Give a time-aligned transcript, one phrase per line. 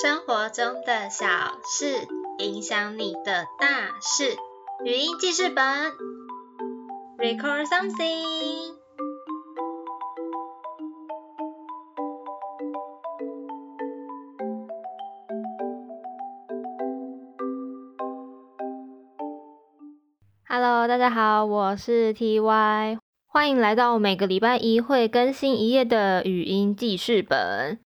[0.00, 1.26] 生活中的小
[1.64, 2.06] 事
[2.38, 4.36] 影响你的大事。
[4.84, 5.64] 语音记事本
[7.18, 8.76] ，Record something。
[20.46, 27.80] Hello，大家好，我是 TY，欢迎来到每个礼拜一会更新一页的语音记事本。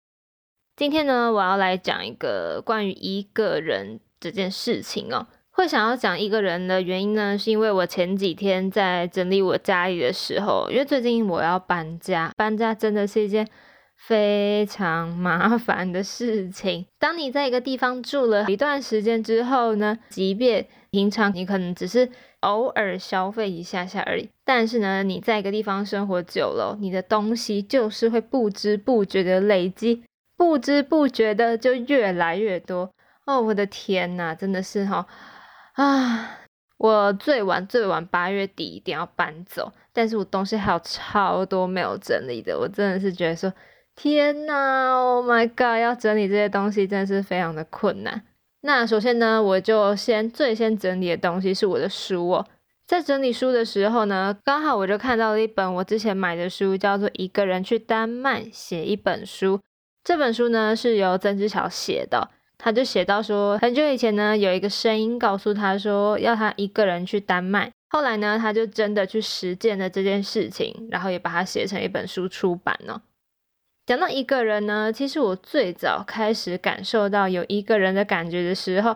[0.81, 5.27] 今天呢，我要来讲一个关于一个人这件事情哦。
[5.51, 13.47] 会想要讲一个人的原因呢，是因为我前几天在整理我家里的时候，因为最近我要搬家，搬家真的是一件
[13.95, 16.87] 非常 麻烦的事情。
[16.97, 30.01] 当你在一个地方住了一段时间之后呢，即便平常你可能只是偶尔消费一下下而已，但是呢，你在一个地方生活久了，你的东西就是会不知不觉的累积。
[30.41, 32.91] 不知不觉的就越来越多
[33.27, 33.39] 哦！
[33.39, 35.05] 我的天呐，真的是哈
[35.73, 36.39] 啊！
[36.79, 43.53] 我最晚最晚八月底一定要搬走，但是我东西还有超多没有整理的，我真的是觉得说
[43.95, 48.23] 天呐，Oh my god，要整理这些东西真的是非常的困难。
[48.61, 52.47] 那首先呢，我就先最先整理的东西是我的书哦。
[52.87, 59.57] 在整理书的时候呢，刚好我就看到了一本我之前买的书，叫做《一个人去丹麦写一本书》。
[60.03, 73.03] 这本书呢是由曾之乔写的，他就写到说，很久以前呢有一个声音告诉他说要他一个人去丹麦，后来呢他就真的去实践了这件事情，然后也把它写成一本书出版了。
[73.85, 78.95] 讲到一个人呢，其实我最早开始感受到有一个人的感觉的时候，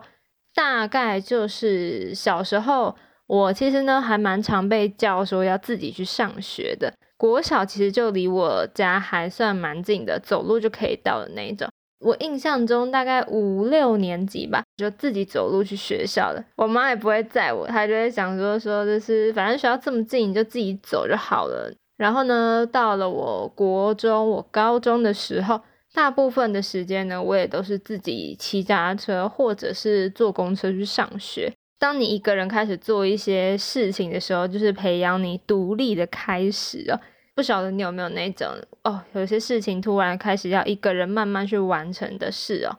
[0.54, 2.96] 大概就是小时候，
[3.28, 6.94] 我其实呢还蛮常被叫说要自己去上学的。
[7.18, 11.68] 国小其实就离我家还算蛮近的，走路就可以到的那一种。
[12.00, 16.44] 我印象中大概五六年级吧，就自己走路去学校了。
[16.58, 21.74] 我妈也不会载我，她就会想说说就是反正学校这么近，你就自己走就好了。
[21.98, 25.62] 然后呢，到了我国中、我高中的时候，
[25.94, 31.52] 大部分的时间呢，我也都是自己骑脚踏车或者是坐公车去上学。
[31.80, 37.02] 当你一个人开始做一些事情的时候，就是培养你独立的开始了。
[37.36, 38.48] 不晓得你有没有那种
[38.84, 42.78] 哦，有些事情突然开始要一个人慢慢去完成的事哦。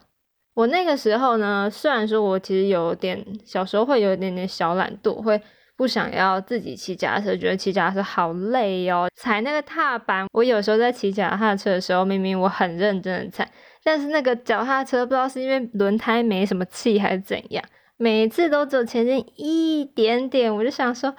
[0.54, 5.38] 我那个时候呢，虽然说我其实有点小时候会有一点点小懒惰，会
[5.76, 10.26] 不想要自己骑脚踏车，觉得骑脚踏车好累哦，踩那个踏板。
[10.32, 13.46] 我有时候在骑脚踏车的时候，明明我很认真的踩，
[13.84, 17.62] 但是那个脚踏车不知道是因为轮胎没什么气还是怎样。
[17.98, 21.14] 每次都只前进一点点，我就想说，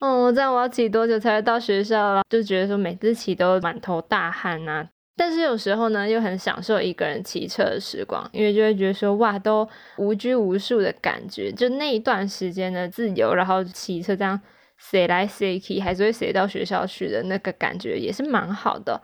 [0.00, 2.22] 哦，这样我要骑多久才会到学校了？
[2.28, 4.88] 就觉得说每次骑都满头大汗呐。
[5.16, 14.40] 但是有时候呢，又很享受一个人骑车的时光，因为就会觉得说，哇，都无拘无束的感觉，就那一段时间的自由，然后骑车这样
[14.78, 19.02] 塞来塞去，还是会塞到学校去的那个感觉也是蛮好的。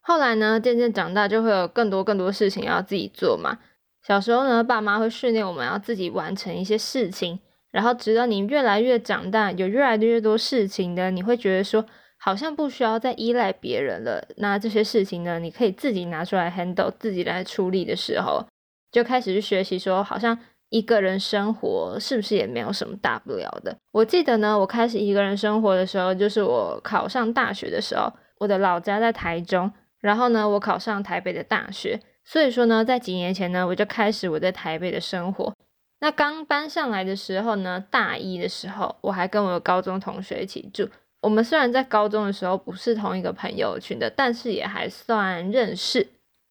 [0.00, 3.58] 后来呢，渐渐长大，就会有更多更多事情要自己做嘛。
[4.06, 11.84] 小时候呢，爸妈会训练我们要自己完成一些事情，然后直到你越来越长大，有越来越多事情的，你会觉得说
[12.18, 14.26] 好像不需要再依赖别人了。
[14.38, 18.44] 那这些事情呢，你可以自己拿出来 handle，自己来处理的时候，
[18.90, 20.38] 就开始去学习说，好像
[20.70, 23.76] 一个人生活是不是也没有什么大不了的。
[23.92, 32.00] 我记得呢，我开始一个人生活的时候，就是我考上大学的时候，我的老家在台中，然后呢，我考上台北的大学。
[32.24, 35.52] 所以说呢，在几年前呢，我就开始我在台北的生活。
[36.00, 40.88] 那刚搬上来的时候呢，大一的时候，我还跟我高中同学一起住。
[41.20, 46.06] 我们虽然在高中的时候不是同一个朋友群的，但是也还算认识。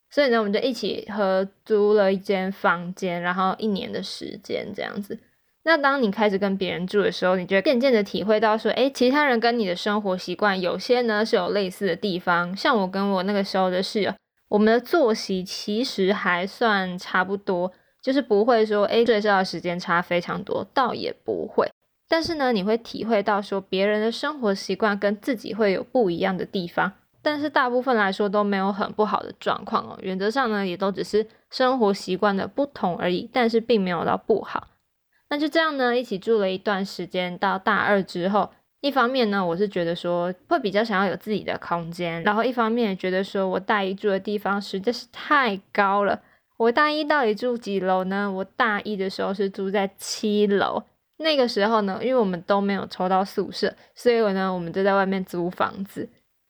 [0.10, 5.18] 所以呢，我们就一起合租了一间房间，然后一年的时间这样子。
[5.64, 12.56] 那当你开始跟别人住的时候，你就渐渐的体会到说，诶，其他人跟你的生活习惯有些呢是有类似的地方。
[12.56, 14.14] 像我跟我那个时候的室友。
[14.50, 17.74] 我们的作息其实还算差不多，
[18.08, 21.70] 就是不会说诶睡觉的时间差非常多，倒也不会。
[22.08, 30.00] 但是呢，你会体会到说别人的生活习惯跟自己会有不一样的地方，但是大部分来说都没有很不好的状况哦。
[30.02, 34.70] 原则上呢，也都只是生活习惯的不同而已，但是并没有到不好。
[35.28, 38.52] 那就这样呢，一起住了一段时间，到大二之后。
[38.80, 46.22] 一方面呢，我是觉得说会比较想要有自己的空间，然后一方面也觉得说我大一住的地方实在是太高了。
[46.58, 48.32] 我大一到底住几楼呢？
[48.32, 50.84] 我大一的时候是住在七楼，
[51.18, 56.10] 那个时候呢，因为我们都没有抽到宿舍，所以我呢，我们就在外面租房子。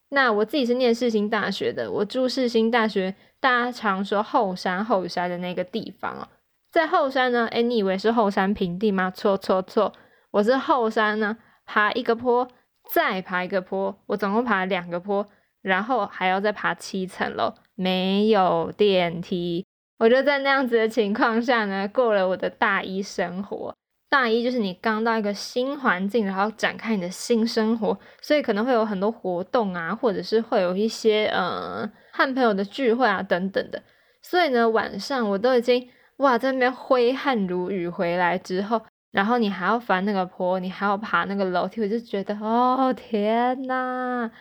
[0.10, 6.26] 那我自己是念世新大学的，我住世新大学，大家常说后山后山的那个地方哦，
[6.72, 9.12] 在后山呢，哎，你以为是后山平地吗？
[9.12, 9.92] 错错错，
[10.32, 12.48] 我是后山呢，爬一个坡，
[12.90, 15.28] 再爬一个坡，我总共爬两个坡，
[15.62, 19.66] 然后还要再爬七层楼，没有电梯，
[20.00, 23.74] 我就在那样子的情况下呢，过了我的大一生活。
[24.10, 33.82] 大一就是你刚到一个新环境，然后展开你的新生活，所以可能会有很多活动啊，或者是会有一些呃和朋友的聚会啊等等的。
[34.22, 44.32] 所以呢，晚上我都已经哇在那边挥汗如雨回来之后，然后你还要翻那个坡，你还要爬那个楼梯，我就觉得哦天呐！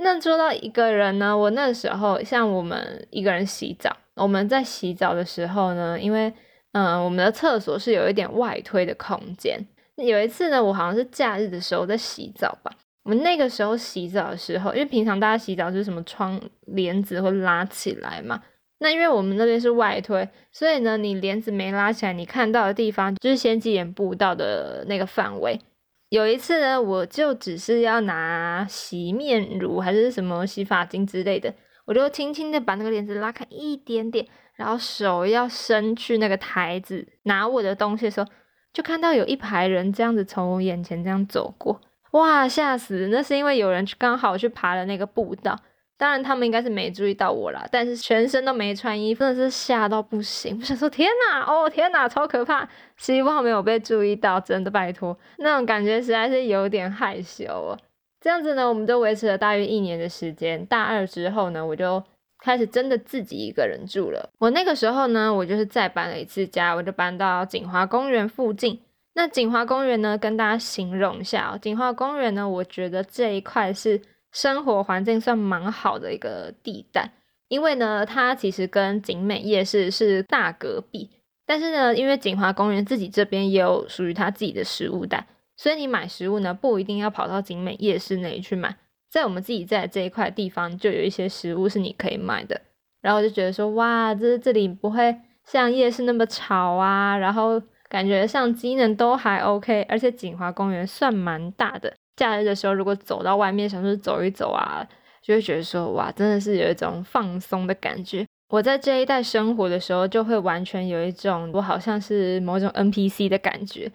[0.00, 6.32] 那说到一个人呢，我那时候像我们一个人洗澡，我们在洗澡的时候呢，因为
[6.72, 9.58] 嗯，我们的厕所是有一点外推的空间。
[9.96, 12.70] 有一次呢，我好像是假日的时候在洗澡吧。
[13.02, 18.40] 我们那个时候洗澡的时候，因为平常大家洗澡是什么窗帘子会拉起来嘛。
[18.78, 25.58] 那因为我们那边是外推，所以呢，你帘子没拉起来，你看到的地方就是先机眼步道的那个范围。
[26.08, 34.26] 有一次呢，我就只是要拿洗面乳还是什么洗发精之类的，我就轻轻的把那个帘子拉开一点点。
[34.54, 38.26] 然后手要伸去那个台子拿我的东西的时候，
[38.72, 43.06] 就看到有一排人这样子从我眼前这样走过，哇，吓死！
[43.12, 45.56] 那是因为有人刚好去爬了那个步道，
[45.98, 50.56] 当然他们应该是没注意到我啦，但是全身都没穿衣服，真的是吓到不行。
[50.58, 52.66] 我想说，天哪，哦天哪，超可怕！
[52.96, 57.76] 希望没有被注意到，真的拜托，那种感觉实在是有点害羞哦。
[58.20, 60.64] 这样子呢，我们就维持了大约一年的时间。
[60.64, 62.02] 大二之后呢，我就。
[62.40, 64.30] 开始真的自己一个人住了。
[64.38, 68.80] 我那个时候呢，我就是再搬了一次家，我就搬到锦华公园附近。
[69.14, 71.58] 那锦华公园呢，跟大家形容一下哦。
[71.60, 74.00] 锦华公园呢，我觉得这一块是
[74.32, 77.12] 生活环境算蛮好的一个地带，
[77.48, 81.10] 因为呢，它其实跟景美夜市是大隔壁。
[81.46, 85.26] 但是呢，因为景华公园自己这边也有属于它自己的食物带，
[85.56, 88.76] 所以你买食物呢，不一定要跑到景美夜市那里去买。
[89.10, 92.60] 在我们自己在这一块地方，就有一些食物是你可以买的。
[93.00, 95.16] 然后我就觉得说，哇，这这里不会
[95.46, 101.94] 像夜市那么吵啊，然后感觉上机能都还 OK，而且景华公园算蛮大的。
[102.18, 104.84] 假日的时候，如果走到外面想说走一走啊，
[105.22, 108.26] 就会觉得说，哇，真的是有一种放松的感觉。
[108.48, 113.90] 我在这一带生活的时候，就会完全有一种我好像是某种 NPC 的感觉。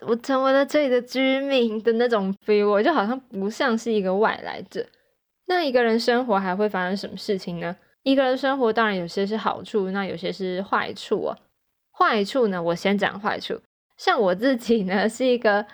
[0.00, 4.86] 我成为了这里的居民的那种 feel，我就好像不像是一个外来者。
[5.46, 7.76] 那一个人生活还会发生什么事情呢？
[8.02, 11.36] 一个人生活当然有些是好处，那有些是坏处啊。
[11.92, 13.60] 坏处呢，我先讲坏处。
[13.98, 15.66] 像我自己呢，是一个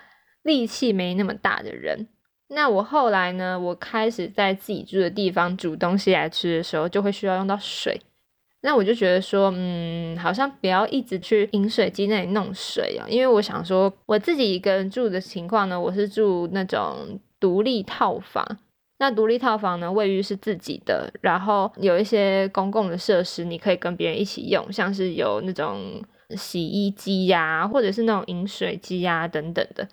[0.47, 2.07] 力气没那么大的人。
[2.47, 7.99] 那我后来呢，我开始在自己住的地方煮东西来吃的时候，就会需要用到水。
[8.61, 18.57] 那我就觉得说，嗯，好像不要一直去饮水机那里弄水啊，因为我想说，我自己一个人住的情况呢，我是住那种独立套房。
[18.99, 26.01] 那独立套房呢，卫浴是自己的，然后有一些公共的设施，你可以跟别人一起用，像是有那种
[26.35, 29.87] 洗衣机呀，或者是那种饮水机呀等等的。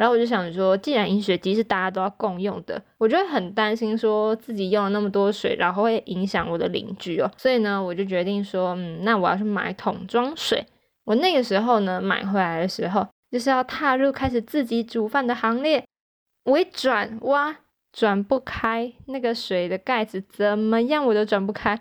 [0.00, 7.30] 然后我就想说，既然饮水机是大家都要共用的，我就会很担心说自己用了那么多水，然后会影响我的邻居哦。
[7.36, 10.64] 所以呢，我就决定说，嗯，那我要去买桶装水。
[11.04, 15.84] 我那个时候呢，买回来的时候就是要踏入开始自己煮饭的行列。
[16.44, 17.54] 我一转，哇，
[17.92, 21.78] 转不开那个水的盖子，怎么样我都转不开。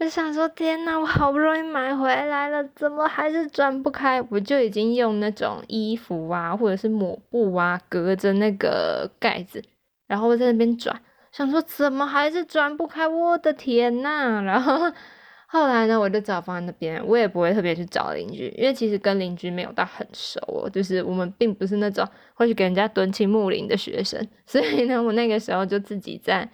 [0.00, 4.20] 我想说，天呐，我好不容易买回来了，怎么还是转不开？
[4.30, 9.62] 我就已经用那种衣服啊，或者是抹布啊，隔着那个盖子，
[10.08, 10.98] 然后在那边转，
[11.32, 13.06] 想说怎么还是转不开？
[13.06, 14.40] 我的天呐！
[14.42, 14.90] 然后
[15.46, 26.48] 后来呢，我就找放在那边，我也不会特别去找邻居，因为其实跟邻居没有到很熟哦，就是我们并不是那种会去给人家蹲亲睦邻的学生， 所以呢，我那个时候就自己在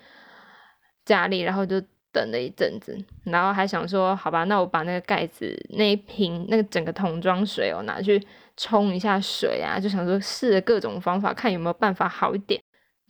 [1.05, 1.81] 家里，然后就。
[2.13, 8.19] 等了一阵子，然后还想说，好吧，那我把那个盖子那一瓶那个整个桶装水哦拿去
[8.57, 12.59] 冲一下水啊，就想说试各种方法，看有没有办法好一点。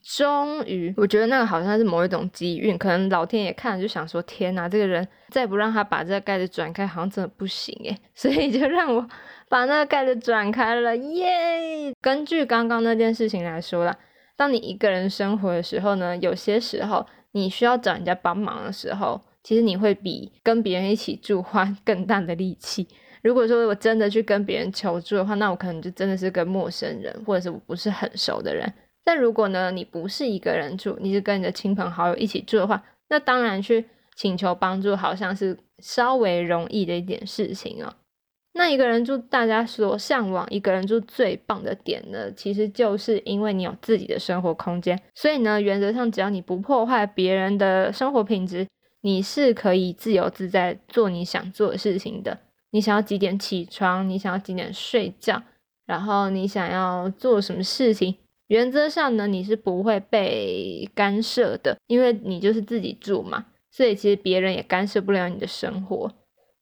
[0.03, 7.97] 终于，我觉得那个好像是某一种机运，可能老天爷看了就想说，天哪，这个人再不让他把这个盖子转开，好像真的不行诶。
[8.15, 9.07] 所以就让我
[9.49, 11.93] 把那个盖子转开了，耶！
[12.00, 13.97] 根据刚刚那件事情来说啦，
[14.37, 17.07] 当你一个人生活的时候呢，有些时候。
[17.37, 22.88] 你需要找人家帮忙的时候，其实你会比跟别人一起住花 更大的力气。
[23.23, 28.73] 如果说我真的去跟别人求助的话，那我可能就真的是个陌生人，或者是我不是很熟的人，
[29.05, 37.93] 但如果呢，你不是一个人住，你是跟你的亲朋好友一起住的话，那当然去请求帮助，好像是稍微容易的一点事情哦。
[38.58, 48.66] 那一个人住，大家所向往一个人住最棒的点呢，其实就是因为你有自己的生活空间，所以呢，原则上只要你不破坏别人的生活品质，
[49.02, 52.38] 你是可以自由自在做你想做的事情的。
[52.70, 54.08] 你想要几点起床？
[54.08, 55.42] 你想要几点睡觉？
[55.84, 58.16] 然后你想要做什么事情？
[58.48, 66.10] 原则上呢，你是不会被干涉的，因为你就是自己住嘛，所以其实别人也干涉不了你的生活。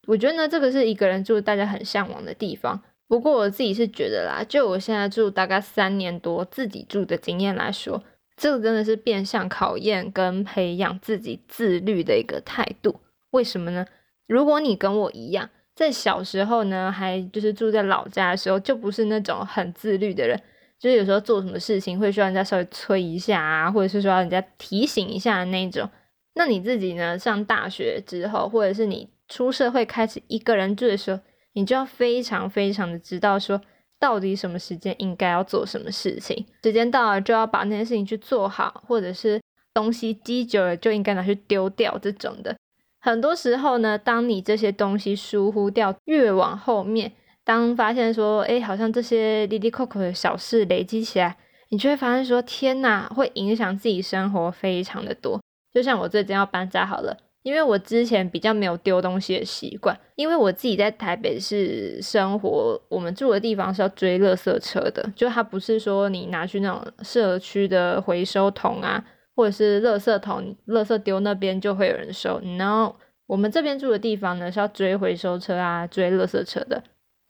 [0.07, 2.81] 我觉得呢，这个是一个人住大家很向往的地方。
[3.07, 8.03] 不过我自己是觉得啦，就我现在住大概三年多自己住的经验来说，
[8.37, 13.01] 这个真的是变相考验跟培养自己自律的一个态度。
[13.31, 13.87] 为什么呢？
[14.27, 20.41] 如果你跟我一样，在小时候呢，还就是住在老家的时候，就不是那种很自律的人。
[20.79, 25.89] 就是有时候做什么事情会需要人家稍微催一下啊，或者是说人家提醒一下那种。
[26.35, 27.19] 那你自己呢？
[27.19, 31.21] 上大学之后，或者是你出社会开始一个人住的时候，
[31.55, 33.61] 你就要非常非常的知道说，
[33.99, 39.41] 到底什么时间应该要做什么事情，时间到了就要把那件事情去做好，或者是
[39.73, 42.57] 东西积久了就应该拿去丢掉这种的。
[43.01, 47.13] 很多时候呢，当你这些东西疏忽掉，越往后面。
[47.45, 51.37] 当发现说，哎，好像这些滴滴扣扣的小事累积起来，
[51.69, 55.39] 你就会发现说，天呐，会影响自己生活非常的多。
[55.71, 69.05] 就像我最近要搬家好了，因为我之前比较没有丢东西的习惯，因为我自己在台北市生活，我们住的地方是要追垃圾车的，就它不是说你拿去那种社区的回收桶啊，
[69.37, 72.41] 或者是垃圾桶，垃圾丢那边就会有人收。
[72.59, 72.97] 然后
[73.27, 76.83] 我们这边住的地方呢，是要追回收车啊，追垃圾车的。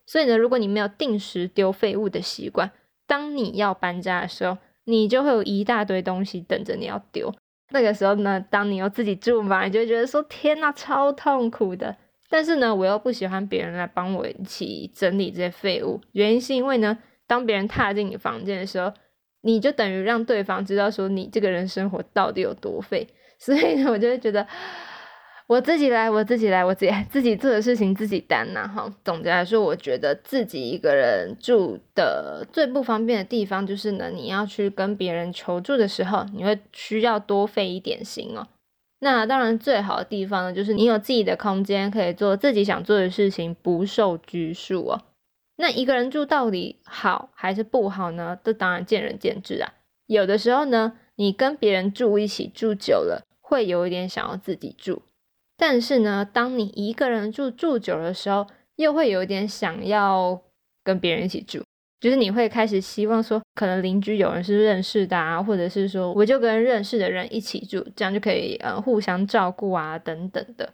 [0.06, 2.70] 所以呢，如果你没有定时丢废物的习惯，
[3.08, 7.34] 当你要搬家的时候，你就会有一大堆东西等着你要丢。
[7.70, 11.96] 那个时候呢，当你又自己住嘛，你就会觉得说天呐，超痛苦的。
[12.28, 18.92] 但是呢，我又不喜欢别人来帮我一起整理这些废物，原因是因为呢，当别人踏进你房间的时候，
[19.42, 23.06] 你就等于让对方知道说你这个人生活到底有多废。
[23.38, 24.46] 所以呢，我就会觉得。
[25.46, 28.66] 我自己来，我自己来，我自己 自己做的事情自己担呐。
[28.66, 38.46] 哈，总结来说，我觉得自己一个人住的最不方便的地方就是呢，你要去跟别人求助的时候，你会需要多费一点心哦。
[39.00, 45.02] 那当然，最好的地方呢，就是你有自己的空间，可以做自己想做的事情，不受拘束哦。
[45.56, 48.38] 那一个人住到底好还是不好呢？
[48.42, 49.74] 这当然见仁见智啊。
[50.06, 55.02] 有的时候呢，你跟别人住一起住久了，会有一点想要自己住。
[55.56, 58.46] 但是呢，当你一个人住住久的时候，
[58.76, 60.42] 又会有点想要
[60.82, 61.62] 跟别人一起住，
[62.00, 70.72] 就是你会开始希望说，可能邻居有人是认识的啊，或者是说，我就跟认识的人一起住，这样就可以呃互相照顾啊等等的。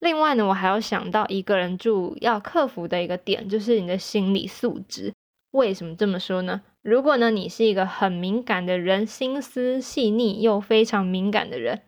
[0.00, 5.12] 另外呢，我还要想到一个人住要克服的一个点，就是你的心理素质。
[5.50, 6.62] 为什么这么说呢？
[6.82, 11.82] 如果呢你是一个很敏感的人，心思细腻又非常敏感的人。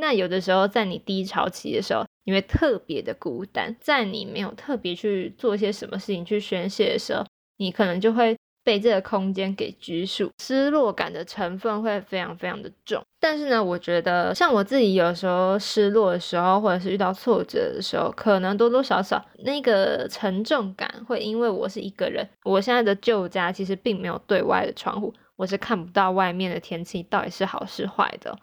[0.00, 3.74] 那有的时候，在你低潮期的时候，你会特别的孤单。
[3.80, 7.24] 在你没有特别去做些什么事情去宣泄的时候，
[7.56, 13.02] 你可能就会被这个空间给拘束，失落感的成分会非常非常的重。
[13.18, 28.38] 但是呢，我觉得像我自己有时候失落的时候，或者是遇到挫折的时候，可能多多少少那个沉重感会因为我是一个人，我现在的旧家其实并没有对外的窗户，我是看不到外面的天气到底是好是坏的。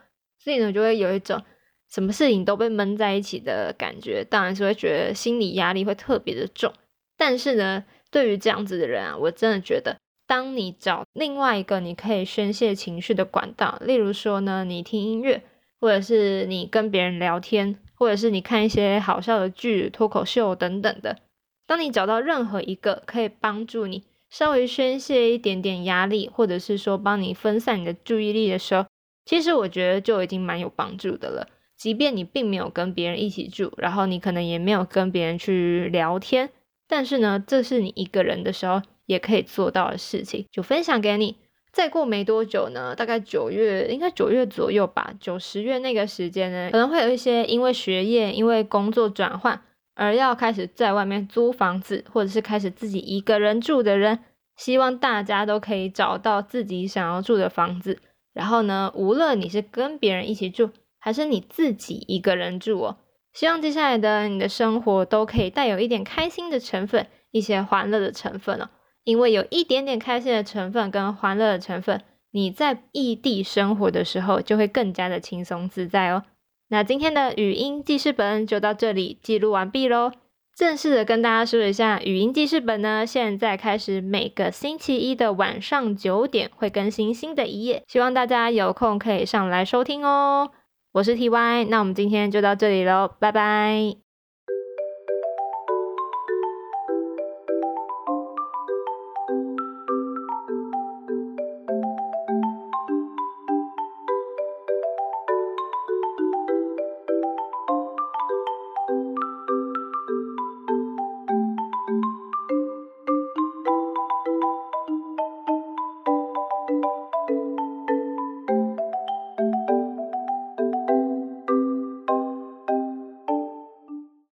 [0.45, 1.41] 所以呢，就会有一种
[1.89, 6.71] 什么事情都被闷在一起的感觉，当然是会觉得心理压力会特别的重。
[7.17, 9.97] 但是呢，对于这样子的人啊，我真的觉得，
[10.27, 15.41] 当你找另外一个你可以宣泄情绪的管道，例如说呢，你听音乐，
[15.81, 21.17] 或者是你跟别人聊天，或者是你看一些好笑的剧、脱口秀等等的，
[21.65, 28.85] 当你找到任何一个可以帮助你稍微宣泄一点点压力，或者是说帮你分散你的注意力的时候，
[29.25, 31.48] 其实我觉得就已经蛮有帮助的了。
[31.75, 36.50] 即便你并没有跟别人一起住，然后你可能也没有跟别人去聊天，
[36.88, 41.36] 但是呢，这是你一个人的时候也可以做到的事情，就分享给你。
[41.74, 49.60] 再过没多久呢，大概九月，应该九月左右吧，九十月那个时间呢，可能会有一些因为学业、因为工作转换
[49.96, 54.20] 而要开始在外面租房子，或者是开始自己一个人住的人，
[54.55, 58.00] 希望大家都可以找到自己想要住的房子。
[58.35, 62.97] 然后呢，无论你是跟别人一起住，还是你自己一个人住哦，
[63.33, 68.69] 希望接下来的你的生活都可以带有一点开心的成分，一些欢乐的成分哦。
[69.05, 72.01] 因为有一点点开心的成分跟欢乐的成分，
[72.31, 76.23] 你在异地生活的时候就会更加的轻松自在哦。
[76.67, 80.11] 那今天的语音记事本就到这里记录完毕喽。
[80.55, 90.51] 正式的跟大家说一下，语音记事本呢，现在开始每个星期一的晚上九点会更新新的一页，希望大家有空可以上来收听哦。
[90.93, 94.04] 我是 T Y，那我们今天就到这里喽，拜拜。